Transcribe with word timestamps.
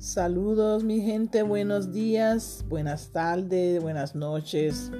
Saludos 0.00 0.82
mi 0.82 1.02
gente, 1.02 1.42
buenos 1.42 1.92
días, 1.92 2.64
buenas 2.70 3.12
tardes, 3.12 3.82
buenas 3.82 4.14
noches, 4.14 4.90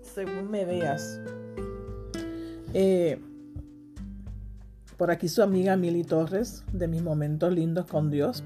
según 0.00 0.50
me 0.50 0.64
veas. 0.64 1.20
Eh, 2.72 3.20
por 4.96 5.10
aquí 5.10 5.28
su 5.28 5.42
amiga 5.42 5.76
Mili 5.76 6.02
Torres, 6.02 6.64
de 6.72 6.88
mis 6.88 7.02
momentos 7.02 7.52
lindos 7.52 7.84
con 7.84 8.10
Dios. 8.10 8.42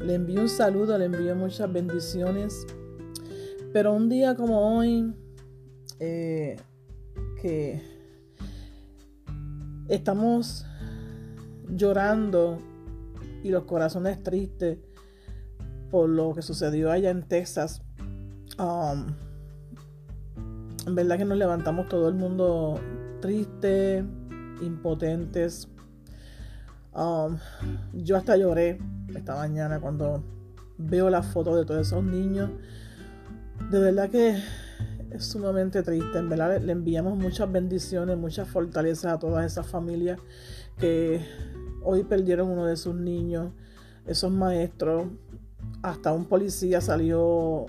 Le 0.00 0.14
envío 0.14 0.40
un 0.40 0.48
saludo, 0.48 0.98
le 0.98 1.04
envío 1.04 1.36
muchas 1.36 1.72
bendiciones. 1.72 2.66
Pero 3.72 3.94
un 3.94 4.08
día 4.08 4.34
como 4.34 4.76
hoy, 4.76 5.14
eh, 6.00 6.56
que 7.40 7.80
estamos 9.86 10.66
llorando 11.68 12.58
y 13.44 13.50
los 13.50 13.62
corazones 13.66 14.20
tristes 14.24 14.78
por 15.90 16.08
lo 16.08 16.34
que 16.34 16.42
sucedió 16.42 16.90
allá 16.90 17.10
en 17.10 17.22
Texas. 17.22 17.82
Um, 18.58 19.06
en 20.86 20.94
verdad 20.94 21.18
que 21.18 21.24
nos 21.24 21.38
levantamos 21.38 21.88
todo 21.88 22.08
el 22.08 22.14
mundo 22.14 22.80
triste, 23.20 24.04
impotentes. 24.60 25.68
Um, 26.94 27.38
yo 27.92 28.16
hasta 28.16 28.36
lloré 28.36 28.78
esta 29.14 29.36
mañana 29.36 29.80
cuando 29.80 30.22
veo 30.78 31.10
las 31.10 31.26
fotos 31.26 31.56
de 31.56 31.64
todos 31.64 31.86
esos 31.86 32.02
niños. 32.02 32.50
De 33.70 33.78
verdad 33.80 34.08
que 34.08 34.38
es 35.10 35.24
sumamente 35.24 35.82
triste. 35.82 36.18
En 36.18 36.28
verdad 36.28 36.60
le 36.60 36.72
enviamos 36.72 37.16
muchas 37.16 37.50
bendiciones, 37.50 38.16
muchas 38.16 38.48
fortalezas 38.48 39.12
a 39.12 39.18
todas 39.18 39.44
esas 39.44 39.66
familias 39.66 40.18
que 40.78 41.20
hoy 41.82 42.04
perdieron 42.04 42.48
uno 42.48 42.66
de 42.66 42.76
sus 42.76 42.94
niños, 42.94 43.52
esos 44.06 44.30
maestros, 44.30 45.08
hasta 45.82 46.12
un 46.12 46.24
policía 46.24 46.80
salió 46.80 47.66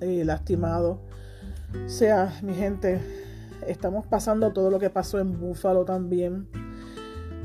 eh, 0.00 0.24
lastimado. 0.24 1.00
O 1.84 1.88
sea, 1.88 2.32
mi 2.42 2.54
gente, 2.54 3.00
estamos 3.66 4.06
pasando 4.06 4.52
todo 4.52 4.70
lo 4.70 4.78
que 4.78 4.90
pasó 4.90 5.18
en 5.18 5.38
Búfalo 5.38 5.84
también. 5.84 6.48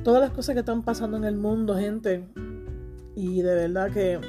Todas 0.03 0.21
las 0.21 0.31
cosas 0.31 0.53
que 0.53 0.59
están 0.59 0.83
pasando 0.83 1.17
en 1.17 1.23
el 1.23 1.35
mundo, 1.35 1.75
gente. 1.75 2.27
Y 3.15 3.41
de 3.41 3.55
verdad 3.55 3.91
que 3.91 4.19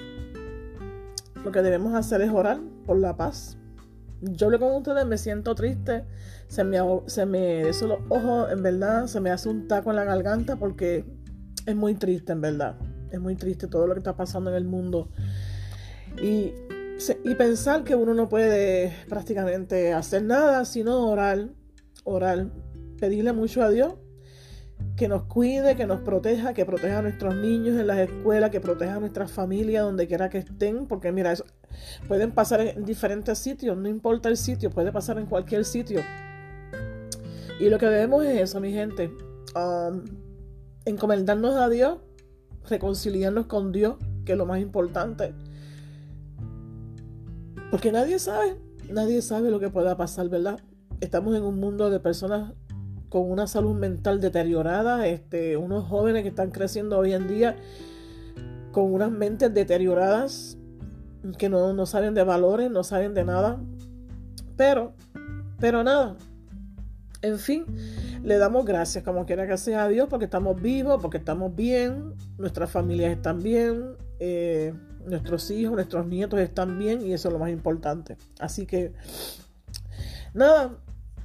lo 1.45 1.53
que 1.53 1.63
debemos 1.63 1.95
hacer 1.95 2.21
es 2.21 2.31
orar 2.31 2.61
por 2.87 2.99
la 2.99 3.17
paz. 3.17 3.57
Yo 4.21 4.51
le 4.51 4.59
con 4.59 4.75
ustedes, 4.75 5.07
me 5.07 5.19
siento 5.19 5.55
triste. 5.55 6.05
Se 6.49 6.65
me, 6.65 6.79
se 7.07 7.27
me 7.27 7.65
los 7.65 7.99
ojos, 8.09 8.51
en 8.51 8.63
verdad, 8.63 9.07
se 9.07 9.21
me 9.21 9.31
hace 9.31 9.49
un 9.49 9.69
taco 9.69 9.91
en 9.91 9.97
la 9.97 10.05
garganta 10.05 10.57
porque 10.57 11.05
es 11.67 11.77
muy 11.77 11.95
triste, 11.95 12.33
en 12.33 12.41
verdad 12.41 12.77
es 13.11 13.21
muy 13.21 13.37
triste 13.37 13.67
todo 13.67 13.87
lo 13.87 13.95
que 13.95 14.01
está 14.01 14.17
pasando 14.17 14.51
en 14.51 14.57
el 14.57 14.65
mundo. 14.65 15.09
Y, 16.23 16.53
y 17.25 17.35
pensar 17.35 17.85
que 17.85 17.95
uno 17.95 18.15
no 18.15 18.29
puede 18.29 18.95
prácticamente 19.09 19.93
hacer 19.93 20.23
nada 20.23 20.65
sino 20.65 21.09
orar, 21.09 21.51
orar, 22.05 22.49
pedirle 22.99 23.33
mucho 23.33 23.63
a 23.63 23.71
Dios 23.71 23.95
que 24.97 25.09
nos 25.09 25.25
cuide, 25.25 25.77
que 25.77 25.87
nos 25.87 26.01
proteja, 26.01 26.55
que 26.55 26.65
proteja 26.65 26.99
a 26.99 27.03
nuestros 27.03 27.35
niños 27.37 27.79
en 27.79 27.87
las 27.87 27.99
escuelas, 27.99 28.51
que 28.51 28.61
proteja 28.61 28.97
a 28.97 29.01
nuestras 29.01 29.31
familias 29.31 29.85
donde 29.85 30.09
quiera 30.09 30.29
que 30.29 30.39
estén, 30.39 30.87
porque 30.87 31.13
mira, 31.13 31.33
eso, 31.33 31.45
pueden 32.09 32.33
pasar 32.33 32.61
en 32.61 32.85
diferentes 32.85 33.39
sitios, 33.39 33.77
no 33.77 33.89
importa 33.89 34.29
el 34.29 34.37
sitio, 34.37 34.71
puede 34.71 34.91
pasar 34.91 35.19
en 35.19 35.27
cualquier 35.27 35.65
sitio. 35.65 36.01
Y 37.61 37.71
lo 37.71 37.79
que 37.79 37.87
debemos 37.87 38.25
es 38.25 38.41
eso, 38.41 38.61
mi 38.61 38.73
gente, 38.73 39.13
um, 39.55 40.05
encomendarnos 40.85 41.55
a 41.55 41.69
Dios 41.69 41.99
reconciliarnos 42.71 43.47
con 43.47 43.73
Dios, 43.73 43.97
que 44.25 44.33
es 44.33 44.39
lo 44.39 44.47
más 44.47 44.61
importante. 44.61 45.35
Porque 47.71 47.93
nadie 47.93 48.19
sabe, 48.19 48.57
nadie 48.91 49.23
sabe 49.23 49.51
lo 49.51 49.61
que 49.61 49.69
pueda 49.69 49.97
pasar, 49.97 50.29
¿verdad? 50.29 50.61
Estamos 51.01 51.37
en 51.37 51.45
un 51.45 51.61
mundo 51.61 51.91
de 51.91 52.01
personas 52.01 52.53
con 53.09 53.31
una 53.31 53.47
salud 53.47 53.75
mental 53.75 54.21
deteriorada, 54.21 55.07
este, 55.07 55.57
unos 55.57 55.85
jóvenes 55.89 56.23
que 56.23 56.29
están 56.29 56.51
creciendo 56.51 56.99
hoy 56.99 57.13
en 57.13 57.29
día 57.29 57.57
con 58.73 58.93
unas 58.93 59.11
mentes 59.11 59.53
deterioradas, 59.53 60.59
que 61.39 61.49
no, 61.49 61.73
no 61.73 61.87
saben 61.87 62.15
de 62.15 62.23
valores, 62.23 62.71
no 62.71 62.85
saben 62.85 63.15
de 63.15 63.25
nada. 63.25 63.59
Pero, 64.57 64.93
pero 65.59 65.85
nada, 65.85 66.17
en 67.23 67.39
fin, 67.39 67.65
le 68.23 68.39
damos 68.39 68.65
gracias 68.65 69.03
como 69.05 69.27
quiera 69.27 69.47
que 69.47 69.57
sea 69.57 69.85
a 69.85 69.89
Dios 69.89 70.09
porque 70.09 70.27
estamos 70.27 70.61
vivos, 70.61 71.01
porque 71.03 71.19
estamos 71.19 71.55
bien, 71.55 72.15
nuestras 72.39 72.71
familias 72.71 73.13
están 73.13 73.43
bien, 73.43 73.97
eh, 74.21 74.73
nuestros 75.05 75.51
hijos, 75.51 75.75
nuestros 75.75 76.07
nietos 76.07 76.39
están 76.41 76.79
bien 76.79 77.03
y 77.03 77.13
eso 77.13 77.29
es 77.29 77.33
lo 77.33 77.39
más 77.39 77.51
importante. 77.51 78.17
Así 78.39 78.67
que, 78.67 78.93
nada, 80.33 80.77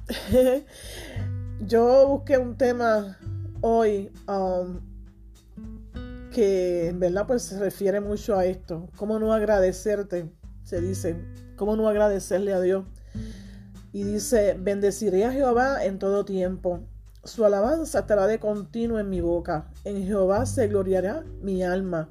yo 1.60 2.08
busqué 2.08 2.38
un 2.38 2.56
tema 2.56 3.18
hoy 3.60 4.10
um, 4.28 4.80
que 6.32 6.88
en 6.88 6.98
verdad 6.98 7.26
pues 7.26 7.42
se 7.42 7.58
refiere 7.58 8.00
mucho 8.00 8.36
a 8.36 8.44
esto. 8.46 8.88
¿Cómo 8.96 9.18
no 9.18 9.32
agradecerte? 9.32 10.30
Se 10.64 10.80
dice, 10.80 11.16
¿cómo 11.56 11.76
no 11.76 11.88
agradecerle 11.88 12.52
a 12.52 12.60
Dios? 12.60 12.84
Y 13.94 14.02
dice, 14.02 14.58
bendeciré 14.60 15.24
a 15.24 15.30
Jehová 15.30 15.84
en 15.84 16.00
todo 16.00 16.24
tiempo. 16.24 16.80
Su 17.22 17.44
alabanza 17.44 18.00
estará 18.00 18.26
de 18.26 18.40
continuo 18.40 18.98
en 18.98 19.08
mi 19.08 19.20
boca. 19.20 19.70
En 19.84 20.04
Jehová 20.04 20.46
se 20.46 20.66
gloriará 20.66 21.24
mi 21.40 21.62
alma. 21.62 22.08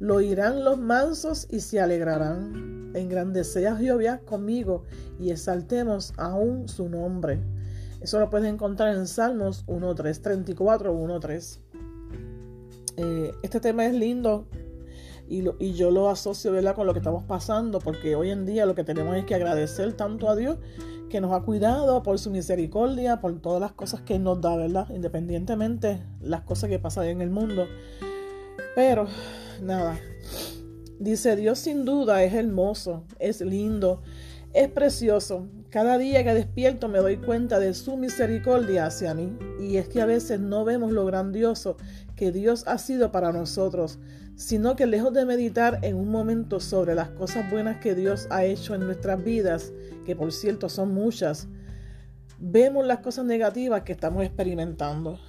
Lo 0.00 0.16
oirán 0.16 0.64
los 0.64 0.76
mansos 0.78 1.46
y 1.48 1.60
se 1.60 1.78
alegrarán. 1.78 2.90
Engrandece 2.96 3.68
a 3.68 3.76
Jehová 3.76 4.18
conmigo 4.24 4.82
y 5.20 5.30
exaltemos 5.30 6.14
aún 6.16 6.68
su 6.68 6.88
nombre. 6.88 7.38
Eso 8.00 8.18
lo 8.18 8.28
puedes 8.28 8.52
encontrar 8.52 8.96
en 8.96 9.06
Salmos 9.06 9.64
1.3, 9.68 10.20
34, 10.20 10.92
1.3. 10.92 11.60
este 13.44 13.60
tema 13.60 13.86
es 13.86 13.94
lindo 13.94 14.48
y, 15.30 15.44
y, 15.58 15.74
yo 15.74 15.90
lo 15.90 16.10
asocio 16.10 16.52
¿verdad? 16.52 16.74
con 16.74 16.86
lo 16.86 16.92
que 16.92 16.98
estamos 16.98 17.22
pasando, 17.22 17.78
porque 17.78 18.16
hoy 18.16 18.30
en 18.30 18.44
día 18.44 18.66
lo 18.66 18.74
que 18.74 18.84
tenemos 18.84 19.16
es 19.16 19.24
que 19.24 19.36
agradecer 19.36 19.92
tanto 19.94 20.28
a 20.28 20.34
Dios 20.34 20.58
que 21.08 21.20
nos 21.20 21.32
ha 21.32 21.42
cuidado, 21.42 22.02
por 22.02 22.18
su 22.18 22.30
misericordia, 22.30 23.20
por 23.20 23.38
todas 23.40 23.60
las 23.60 23.72
cosas 23.72 24.00
que 24.00 24.18
nos 24.18 24.40
da, 24.40 24.56
¿verdad? 24.56 24.88
Independientemente 24.90 26.02
las 26.20 26.42
cosas 26.42 26.70
que 26.70 26.78
pasan 26.78 27.06
en 27.06 27.20
el 27.20 27.30
mundo. 27.30 27.66
Pero, 28.74 29.06
nada. 29.62 29.98
Dice, 30.98 31.36
Dios 31.36 31.58
sin 31.58 31.84
duda 31.84 32.22
es 32.24 32.32
hermoso, 32.34 33.04
es 33.18 33.40
lindo, 33.40 34.02
es 34.52 34.68
precioso. 34.68 35.46
Cada 35.70 35.98
día 35.98 36.24
que 36.24 36.34
despierto 36.34 36.88
me 36.88 36.98
doy 36.98 37.18
cuenta 37.18 37.60
de 37.60 37.74
su 37.74 37.96
misericordia 37.96 38.86
hacia 38.86 39.14
mí. 39.14 39.38
Y 39.60 39.76
es 39.76 39.88
que 39.88 40.00
a 40.00 40.06
veces 40.06 40.40
no 40.40 40.64
vemos 40.64 40.90
lo 40.90 41.06
grandioso 41.06 41.76
que 42.16 42.32
Dios 42.32 42.64
ha 42.66 42.76
sido 42.76 43.12
para 43.12 43.30
nosotros, 43.30 44.00
sino 44.34 44.74
que 44.74 44.86
lejos 44.86 45.12
de 45.12 45.24
meditar 45.24 45.78
en 45.82 45.94
un 45.94 46.10
momento 46.10 46.58
sobre 46.58 46.96
las 46.96 47.10
cosas 47.10 47.48
buenas 47.52 47.76
que 47.76 47.94
Dios 47.94 48.26
ha 48.30 48.44
hecho 48.44 48.74
en 48.74 48.80
nuestras 48.80 49.22
vidas, 49.22 49.72
que 50.04 50.16
por 50.16 50.32
cierto 50.32 50.68
son 50.68 50.92
muchas, 50.92 51.46
vemos 52.40 52.84
las 52.84 52.98
cosas 52.98 53.24
negativas 53.24 53.82
que 53.82 53.92
estamos 53.92 54.24
experimentando. 54.24 55.20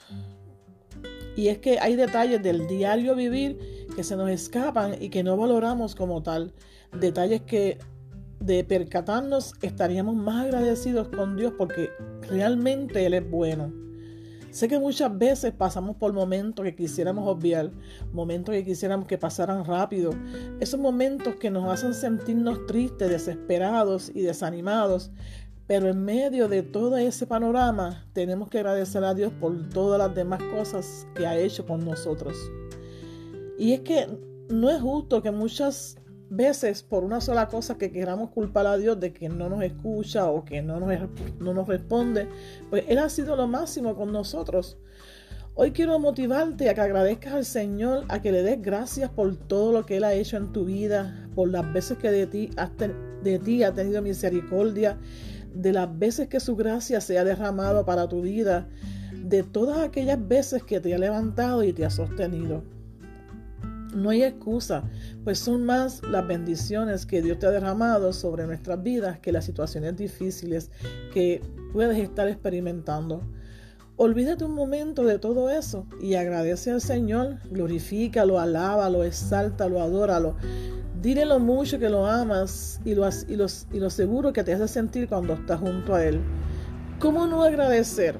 Y 1.36 1.50
es 1.50 1.60
que 1.60 1.80
hay 1.80 1.96
detalles 1.96 2.42
del 2.42 2.68
diario 2.68 3.16
vivir 3.16 3.60
que 3.96 4.04
se 4.04 4.16
nos 4.16 4.30
escapan 4.32 4.96
y 5.00 5.10
que 5.10 5.24
no 5.24 5.38
valoramos 5.38 5.94
como 5.94 6.24
tal. 6.24 6.52
Detalles 7.00 7.42
que 7.42 7.78
de 8.42 8.64
percatarnos 8.64 9.54
estaríamos 9.62 10.16
más 10.16 10.46
agradecidos 10.46 11.08
con 11.10 11.38
Dios 11.38 11.54
porque 11.58 11.90
realmente 12.28 13.06
Él 13.06 13.14
es 13.14 13.30
bueno. 13.30 13.72
Sé 14.50 14.68
que 14.68 14.80
muchas 14.80 15.18
veces 15.18 15.54
pasamos 15.54 15.96
por 15.96 16.12
momentos 16.12 16.66
que 16.66 16.76
quisiéramos 16.76 17.26
obviar, 17.26 17.72
momentos 18.12 18.54
que 18.54 18.66
quisiéramos 18.66 19.08
que 19.08 19.18
pasaran 19.18 19.64
rápido, 19.64 20.12
esos 20.60 20.78
momentos 20.78 21.36
que 21.36 21.50
nos 21.50 21.72
hacen 21.72 21.94
sentirnos 21.94 22.66
tristes, 22.66 23.10
desesperados 23.10 24.12
y 24.14 24.24
desanimados, 24.24 25.10
pero 25.68 25.88
en 25.88 26.04
medio 26.04 26.50
de 26.50 26.64
todo 26.64 26.98
ese 26.98 27.26
panorama 27.26 28.06
tenemos 28.12 28.50
que 28.50 28.60
agradecer 28.60 29.06
a 29.06 29.14
Dios 29.14 29.32
por 29.40 29.70
todas 29.70 29.98
las 29.98 30.14
demás 30.14 30.44
cosas 30.54 31.08
que 31.16 31.26
ha 31.26 31.38
hecho 31.38 31.66
con 31.66 31.86
nosotros. 31.86 32.36
Y 33.58 33.72
es 33.72 33.80
que 33.82 34.08
no 34.50 34.70
es 34.70 34.82
justo 34.82 35.22
que 35.22 35.32
muchas 35.32 35.96
veces 36.32 36.82
por 36.82 37.04
una 37.04 37.22
sola 37.22 37.48
cosa 37.48 37.78
que 37.78 37.92
queramos 37.92 38.30
culpar 38.32 38.66
a 38.66 38.78
Dios 38.78 39.00
de 39.00 39.14
que 39.14 39.30
no 39.30 39.50
nos 39.50 39.64
escucha 39.64 40.28
o 40.28 40.46
que 40.46 40.62
no 40.62 40.80
nos, 40.80 40.98
no 41.40 41.54
nos 41.54 41.68
responde, 41.68 42.28
pues 42.70 42.86
Él 42.88 42.98
ha 43.00 43.10
sido 43.10 43.36
lo 43.36 43.48
máximo 43.48 43.96
con 43.96 44.12
nosotros. 44.12 44.78
Hoy 45.54 45.72
quiero 45.72 46.00
motivarte 46.00 46.70
a 46.70 46.74
que 46.74 46.80
agradezcas 46.80 47.34
al 47.34 47.46
Señor, 47.46 48.06
a 48.08 48.22
que 48.22 48.32
le 48.32 48.42
des 48.42 48.62
gracias 48.62 49.10
por 49.10 49.36
todo 49.36 49.74
lo 49.74 49.86
que 49.86 49.98
Él 49.98 50.06
ha 50.06 50.14
hecho 50.14 50.38
en 50.38 50.54
tu 50.54 50.64
vida, 50.64 51.30
por 51.36 51.50
las 51.50 51.72
veces 51.74 51.98
que 51.98 52.10
de 52.10 52.26
ti, 52.26 52.50
de 53.22 53.40
ti 53.40 53.64
ha 53.64 53.74
tenido 53.74 54.02
misericordia, 54.02 54.98
de 55.54 55.74
las 55.74 56.00
veces 56.00 56.30
que 56.30 56.40
su 56.40 56.56
gracia 56.56 57.02
se 57.02 57.20
ha 57.20 57.26
derramado 57.26 57.86
para 57.86 58.08
tu 58.08 58.22
vida, 58.22 58.70
de 59.14 59.44
todas 59.44 59.80
aquellas 59.80 60.26
veces 60.26 60.64
que 60.64 60.80
te 60.80 60.96
ha 60.96 60.98
levantado 60.98 61.64
y 61.66 61.74
te 61.74 61.84
ha 61.84 61.90
sostenido. 61.90 62.64
No 63.94 64.10
hay 64.10 64.24
excusa, 64.24 64.84
pues 65.24 65.40
son 65.40 65.66
más 65.66 66.02
las 66.04 66.26
bendiciones 66.28 67.06
que 67.06 67.22
Dios 67.22 67.40
te 67.40 67.48
ha 67.48 67.52
derramado 67.52 68.14
sobre 68.14 68.46
nuestras 68.48 68.82
vidas 68.82 69.20
que 69.20 69.32
las 69.32 69.46
situaciones 69.46 69.98
difíciles 69.98 70.72
que 71.14 71.42
puedes 71.74 71.98
estar 71.98 72.28
experimentando. 72.28 73.22
Olvídate 73.98 74.46
un 74.46 74.54
momento 74.54 75.04
de 75.04 75.20
todo 75.20 75.50
eso 75.50 75.86
y 76.02 76.16
agradece 76.16 76.72
al 76.72 76.82
Señor, 76.82 77.38
glorifícalo, 77.52 78.40
alábalo, 78.40 79.04
exáltalo, 79.04 79.82
adóralo. 79.82 80.36
Dile 81.02 81.26
lo 81.26 81.40
mucho 81.40 81.78
que 81.78 81.90
lo 81.90 82.06
amas 82.06 82.80
y 82.86 82.96
lo, 82.96 83.08
y, 83.10 83.34
y 83.34 83.80
lo 83.80 83.90
seguro 83.90 84.34
que 84.34 84.44
te 84.44 84.54
hace 84.54 84.68
sentir 84.68 85.08
cuando 85.08 85.34
estás 85.34 85.60
junto 85.60 85.94
a 85.94 86.06
Él. 86.06 86.22
¿Cómo 87.00 87.28
no 87.28 87.44
agradecer 87.44 88.16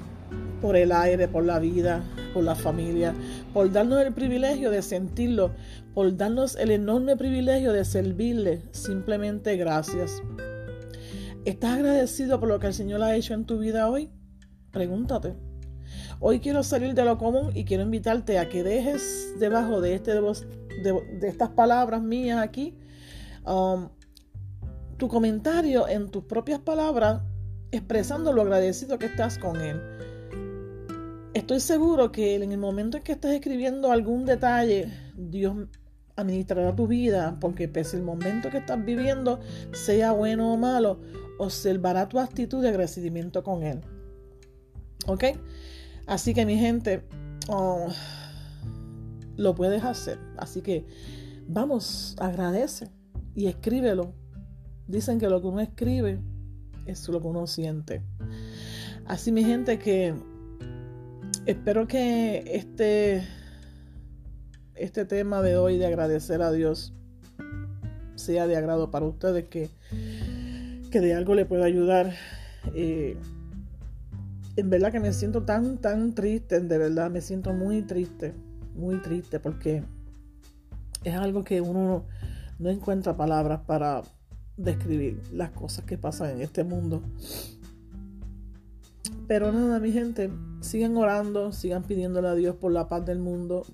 por 0.60 0.76
el 0.76 0.92
aire, 0.92 1.26
por 1.26 1.44
la 1.44 1.58
vida, 1.58 2.04
por 2.32 2.44
la 2.44 2.54
familia, 2.54 3.14
por 3.52 3.70
darnos 3.70 4.00
el 4.00 4.12
privilegio 4.12 4.70
de 4.70 4.82
sentirlo, 4.82 5.52
por 5.94 6.16
darnos 6.16 6.56
el 6.56 6.70
enorme 6.70 7.16
privilegio 7.16 7.72
de 7.72 7.84
servirle? 7.84 8.62
Simplemente 8.72 9.56
gracias. 9.56 10.22
¿Estás 11.44 11.78
agradecido 11.78 12.38
por 12.38 12.48
lo 12.48 12.58
que 12.60 12.68
el 12.68 12.74
Señor 12.74 13.02
ha 13.02 13.14
hecho 13.16 13.34
en 13.34 13.44
tu 13.44 13.58
vida 13.58 13.88
hoy? 13.88 14.10
Pregúntate. 14.70 15.34
Hoy 16.20 16.40
quiero 16.40 16.62
salir 16.62 16.94
de 16.94 17.04
lo 17.04 17.18
común 17.18 17.50
y 17.54 17.64
quiero 17.64 17.82
invitarte 17.82 18.38
a 18.38 18.48
que 18.48 18.62
dejes 18.62 19.34
debajo 19.38 19.80
de, 19.80 19.94
este, 19.94 20.12
estas 21.22 21.50
palabras 21.50 22.00
mías 22.00 22.38
aquí 22.38 22.76
um, 23.44 23.88
tu 24.96 25.08
comentario 25.08 25.88
en 25.88 26.10
tus 26.10 26.24
propias 26.24 26.60
palabras 26.60 27.22
expresando 27.72 28.32
lo 28.32 28.42
agradecido 28.42 28.98
que 28.98 29.06
estás 29.06 29.38
con 29.38 29.60
Él. 29.60 29.80
Estoy 31.34 31.60
seguro 31.60 32.12
que 32.12 32.34
en 32.34 32.52
el 32.52 32.58
momento 32.58 32.98
en 32.98 33.02
que 33.02 33.12
estés 33.12 33.32
escribiendo 33.32 33.90
algún 33.90 34.26
detalle, 34.26 34.92
Dios 35.16 35.56
administrará 36.14 36.76
tu 36.76 36.86
vida, 36.86 37.38
porque 37.40 37.68
pese 37.68 37.96
el 37.96 38.02
momento 38.02 38.50
que 38.50 38.58
estás 38.58 38.84
viviendo, 38.84 39.40
sea 39.72 40.12
bueno 40.12 40.52
o 40.52 40.58
malo, 40.58 41.00
observará 41.38 42.06
tu 42.06 42.18
actitud 42.18 42.60
de 42.60 42.68
agradecimiento 42.68 43.42
con 43.42 43.62
Él. 43.62 43.80
¿Ok? 45.06 45.24
Así 46.06 46.34
que 46.34 46.44
mi 46.44 46.58
gente, 46.58 47.02
oh, 47.48 47.88
lo 49.36 49.54
puedes 49.54 49.82
hacer. 49.84 50.18
Así 50.36 50.60
que 50.60 50.84
vamos, 51.48 52.14
agradece 52.18 52.90
y 53.34 53.46
escríbelo. 53.46 54.12
Dicen 54.86 55.18
que 55.18 55.30
lo 55.30 55.40
que 55.40 55.46
uno 55.46 55.60
escribe 55.60 56.20
es 56.84 57.08
lo 57.08 57.22
que 57.22 57.26
uno 57.26 57.46
siente. 57.46 58.02
Así 59.06 59.32
mi 59.32 59.44
gente 59.44 59.78
que 59.78 60.14
espero 61.46 61.86
que 61.86 62.44
este, 62.46 63.26
este 64.74 65.04
tema 65.04 65.42
de 65.42 65.56
hoy 65.56 65.78
de 65.78 65.86
agradecer 65.86 66.42
a 66.42 66.52
Dios 66.52 66.94
sea 68.14 68.46
de 68.46 68.56
agrado 68.56 68.90
para 68.90 69.06
ustedes, 69.06 69.48
que, 69.48 69.70
que 70.90 71.00
de 71.00 71.14
algo 71.14 71.34
le 71.34 71.44
pueda 71.44 71.64
ayudar. 71.64 72.14
Eh, 72.74 73.16
en 74.56 74.70
verdad 74.70 74.92
que 74.92 75.00
me 75.00 75.12
siento 75.12 75.44
tan, 75.44 75.78
tan 75.78 76.14
triste, 76.14 76.60
de 76.60 76.78
verdad, 76.78 77.10
me 77.10 77.20
siento 77.20 77.52
muy 77.52 77.82
triste, 77.82 78.34
muy 78.74 79.00
triste 79.00 79.40
porque 79.40 79.82
es 81.04 81.14
algo 81.14 81.42
que 81.42 81.60
uno 81.60 82.04
no 82.58 82.70
encuentra 82.70 83.16
palabras 83.16 83.62
para 83.66 84.02
describir 84.56 85.20
las 85.32 85.50
cosas 85.50 85.84
que 85.84 85.98
pasan 85.98 86.30
en 86.30 86.42
este 86.42 86.62
mundo. 86.62 87.02
Pero 89.26 89.52
nada, 89.52 89.78
mi 89.80 89.92
gente, 89.92 90.30
sigan 90.60 90.96
orando, 90.96 91.52
sigan 91.52 91.84
pidiéndole 91.84 92.28
a 92.28 92.34
Dios 92.34 92.56
por 92.56 92.72
la 92.72 92.88
paz 92.88 93.04
del 93.06 93.18
mundo, 93.18 93.64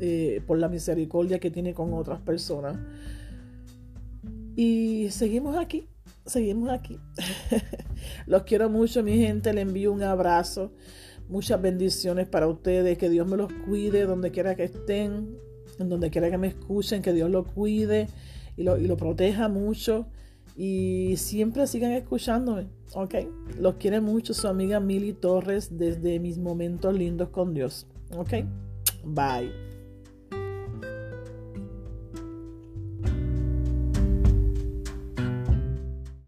eh, 0.00 0.42
por 0.46 0.58
la 0.58 0.68
misericordia 0.68 1.38
que 1.38 1.50
tiene 1.50 1.74
con 1.74 1.92
otras 1.94 2.20
personas. 2.20 2.78
Y 4.56 5.10
seguimos 5.10 5.56
aquí, 5.56 5.88
seguimos 6.24 6.70
aquí. 6.70 6.98
Los 8.26 8.44
quiero 8.44 8.70
mucho, 8.70 9.02
mi 9.02 9.18
gente. 9.18 9.52
Le 9.52 9.60
envío 9.60 9.92
un 9.92 10.02
abrazo. 10.02 10.72
Muchas 11.28 11.60
bendiciones 11.60 12.26
para 12.26 12.46
ustedes. 12.46 12.96
Que 12.96 13.10
Dios 13.10 13.26
me 13.26 13.36
los 13.36 13.52
cuide 13.52 14.06
donde 14.06 14.30
quiera 14.30 14.54
que 14.54 14.64
estén, 14.64 15.36
donde 15.78 16.10
quiera 16.10 16.30
que 16.30 16.38
me 16.38 16.48
escuchen. 16.48 17.02
Que 17.02 17.12
Dios 17.12 17.30
los 17.30 17.46
cuide 17.48 18.08
y 18.56 18.62
lo, 18.62 18.78
y 18.78 18.86
lo 18.86 18.96
proteja 18.96 19.48
mucho. 19.48 20.06
Y 20.56 21.16
siempre 21.18 21.66
sigan 21.66 21.92
escuchándome. 21.92 22.68
Ok. 22.94 23.14
Los 23.58 23.74
quiere 23.74 24.00
mucho 24.00 24.32
su 24.32 24.48
amiga 24.48 24.80
Mili 24.80 25.12
Torres 25.12 25.76
desde 25.76 26.18
mis 26.18 26.38
momentos 26.38 26.94
lindos 26.94 27.28
con 27.28 27.52
Dios. 27.52 27.86
Ok. 28.16 28.32
Bye. 29.04 29.65